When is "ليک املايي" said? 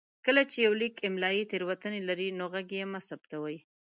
0.81-1.43